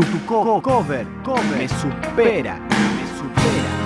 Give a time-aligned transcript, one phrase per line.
[0.00, 3.79] Tu, tu co- cover, cover, me supera, me supera.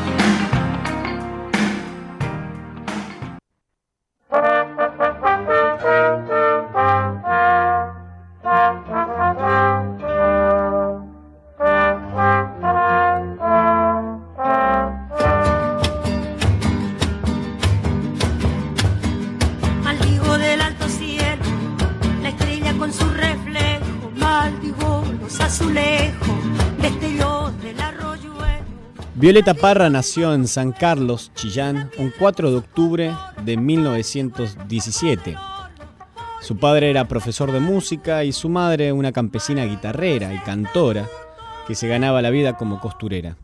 [25.39, 26.15] Del.
[29.17, 35.37] Violeta Parra nació en San Carlos, Chillán, un 4 de octubre de 1917.
[36.41, 41.07] Su padre era profesor de música y su madre una campesina guitarrera y cantora
[41.67, 43.37] que se ganaba la vida como costurera.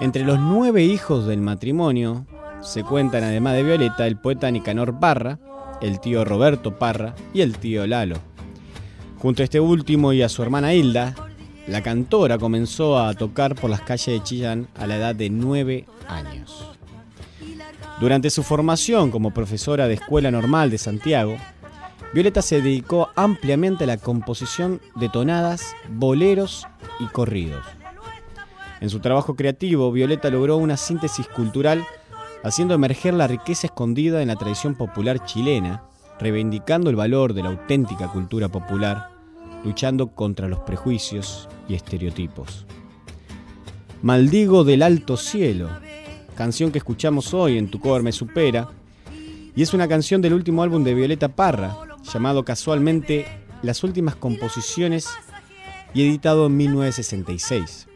[0.00, 2.26] Entre los nueve hijos del matrimonio
[2.60, 5.38] se cuentan, además de Violeta, el poeta Nicanor Parra,
[5.80, 8.33] el tío Roberto Parra y el tío Lalo.
[9.24, 11.14] Junto a este último y a su hermana Hilda,
[11.66, 15.86] la cantora comenzó a tocar por las calles de Chillán a la edad de nueve
[16.06, 16.76] años.
[18.00, 21.38] Durante su formación como profesora de Escuela Normal de Santiago,
[22.12, 26.66] Violeta se dedicó ampliamente a la composición de tonadas, boleros
[27.00, 27.64] y corridos.
[28.82, 31.82] En su trabajo creativo, Violeta logró una síntesis cultural
[32.42, 35.82] haciendo emerger la riqueza escondida en la tradición popular chilena,
[36.20, 39.13] reivindicando el valor de la auténtica cultura popular,
[39.64, 42.66] luchando contra los prejuicios y estereotipos.
[44.02, 45.70] Maldigo del alto cielo,
[46.36, 48.68] canción que escuchamos hoy en Tu cover me supera,
[49.56, 51.76] y es una canción del último álbum de Violeta Parra,
[52.12, 53.26] llamado casualmente
[53.62, 55.08] Las últimas composiciones
[55.94, 57.88] y editado en 1966.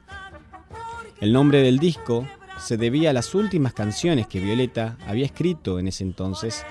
[1.20, 2.26] El nombre del disco
[2.58, 6.64] se debía a las últimas canciones que Violeta había escrito en ese entonces,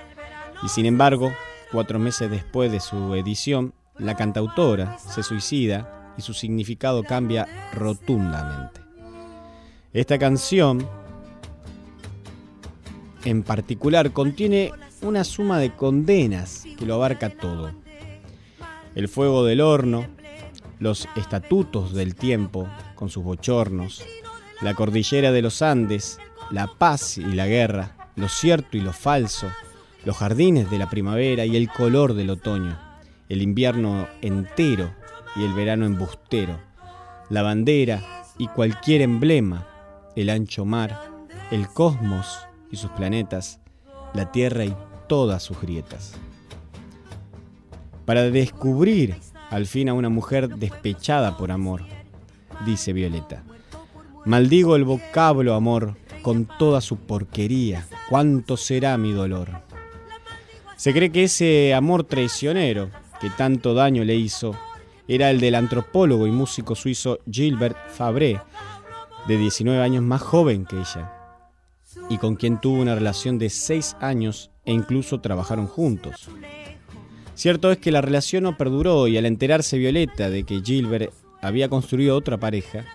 [0.64, 1.32] y sin embargo,
[1.72, 8.82] cuatro meses después de su edición, la cantautora se suicida y su significado cambia rotundamente.
[9.94, 10.88] Esta canción,
[13.24, 14.72] en particular, contiene
[15.02, 17.72] una suma de condenas que lo abarca todo.
[18.96, 20.06] El fuego del horno,
[20.80, 24.04] los estatutos del tiempo con sus bochornos,
[24.62, 26.20] la cordillera de los Andes,
[26.52, 29.48] la paz y la guerra, lo cierto y lo falso,
[30.06, 32.87] los jardines de la primavera y el color del otoño,
[33.30, 34.94] el invierno entero
[35.36, 36.60] y el verano embustero,
[37.30, 38.02] la bandera
[38.38, 39.68] y cualquier emblema,
[40.16, 41.00] el ancho mar,
[41.52, 42.40] el cosmos
[42.72, 43.60] y sus planetas,
[44.14, 44.76] la tierra y
[45.08, 46.14] todas sus grietas.
[48.06, 49.18] Para descubrir
[49.50, 51.84] al fin a una mujer despechada por amor,
[52.66, 53.44] dice Violeta.
[54.26, 59.62] Maldigo el vocablo amor con toda su porquería, cuánto será mi dolor.
[60.76, 62.90] Se cree que ese amor traicionero
[63.20, 64.56] que tanto daño le hizo
[65.08, 68.42] era el del antropólogo y músico suizo Gilbert Fabre,
[69.28, 71.14] de 19 años más joven que ella,
[72.10, 76.30] y con quien tuvo una relación de 6 años e incluso trabajaron juntos.
[77.36, 81.70] Cierto es que la relación no perduró y al enterarse Violeta de que Gilbert había
[81.70, 82.86] construido otra pareja,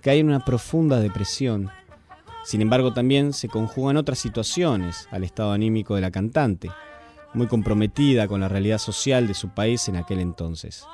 [0.00, 1.70] cae en una profunda depresión.
[2.44, 6.70] Sin embargo, también se conjugan otras situaciones al estado anímico de la cantante,
[7.34, 10.84] muy comprometida con la realidad social de su país en aquel entonces.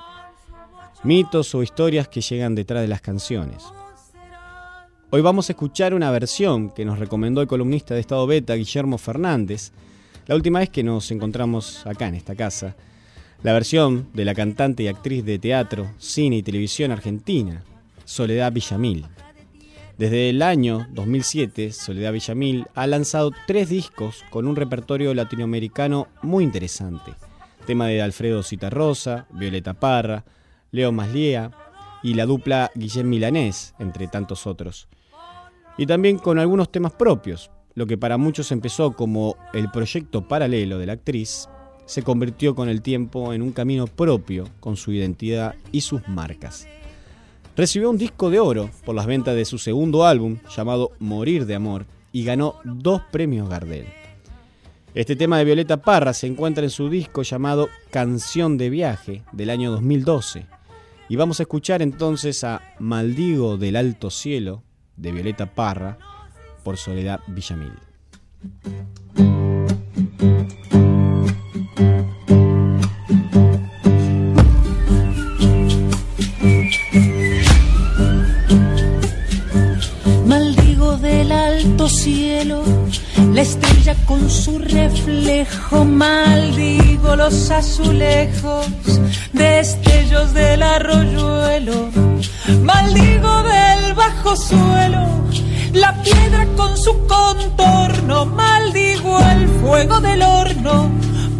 [1.04, 3.65] Mitos o historias que llegan detrás de las canciones.
[5.10, 8.98] Hoy vamos a escuchar una versión que nos recomendó el columnista de Estado Beta, Guillermo
[8.98, 9.72] Fernández,
[10.27, 12.77] la última vez que nos encontramos acá en esta casa.
[13.43, 17.62] La versión de la cantante y actriz de teatro, cine y televisión argentina,
[18.04, 19.06] Soledad Villamil.
[19.98, 26.44] Desde el año 2007, Soledad Villamil ha lanzado tres discos con un repertorio latinoamericano muy
[26.44, 27.14] interesante.
[27.66, 30.25] Tema de Alfredo Citarrosa, Violeta Parra,
[30.70, 31.50] Leo Maslía
[32.04, 34.86] y la dupla Guillem Milanés, entre tantos otros.
[35.76, 40.78] Y también con algunos temas propios, lo que para muchos empezó como el proyecto paralelo
[40.78, 41.48] de la actriz,
[41.86, 46.68] se convirtió con el tiempo en un camino propio con su identidad y sus marcas.
[47.59, 51.57] Recibió un disco de oro por las ventas de su segundo álbum llamado Morir de
[51.57, 53.87] Amor y ganó dos premios Gardel.
[54.95, 59.51] Este tema de Violeta Parra se encuentra en su disco llamado Canción de Viaje del
[59.51, 60.47] año 2012.
[61.09, 64.63] Y vamos a escuchar entonces a Maldigo del Alto Cielo
[64.97, 65.99] de Violeta Parra
[66.63, 67.72] por Soledad Villamil.
[85.48, 85.84] Reflejo.
[85.84, 88.66] Maldigo los azulejos,
[89.33, 91.91] destellos del arroyuelo.
[92.62, 93.42] Maldigo
[93.95, 95.06] bajo suelo,
[95.72, 100.91] la piedra con su contorno, maldigo el fuego del horno,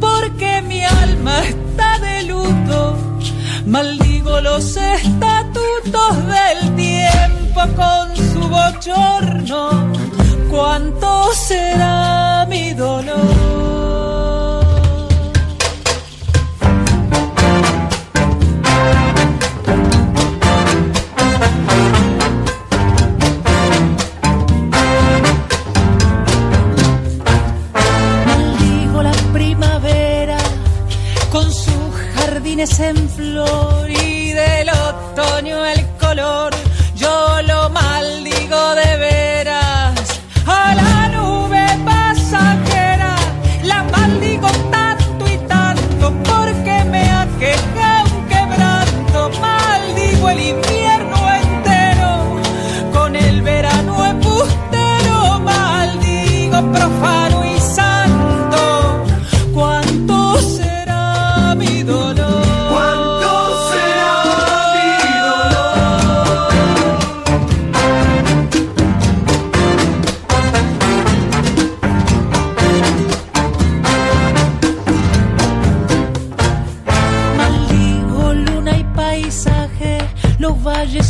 [0.01, 2.97] porque mi alma está de luto,
[3.67, 9.93] maldigo los estatutos del tiempo con su bochorno,
[10.51, 13.68] cuánto será mi dolor.
[33.31, 36.55] Flor y del otoño el color,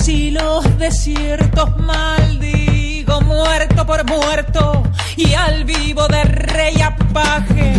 [0.08, 4.82] y los desiertos maldigo, muerto por muerto
[5.16, 7.74] y al vivo de rey apaje.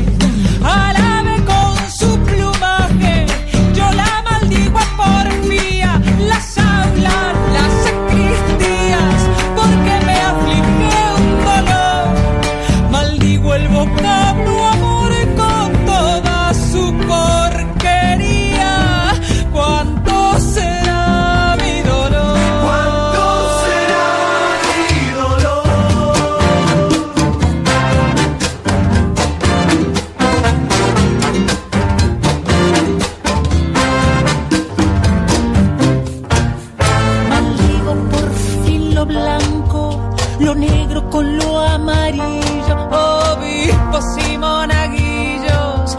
[39.00, 45.98] lo blanco, lo negro con lo amarillo, obispos y monaguillos,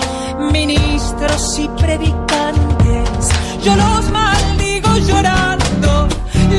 [0.52, 3.18] ministros y predicantes.
[3.64, 6.08] Yo los maldigo llorando,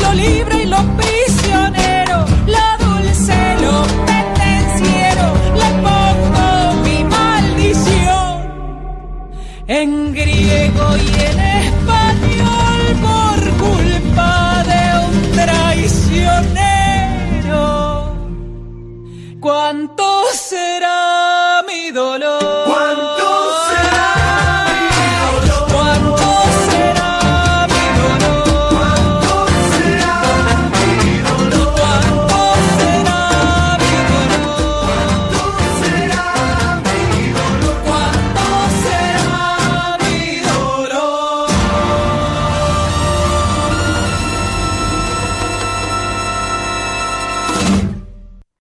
[0.02, 0.61] lo libre
[19.72, 20.11] tanto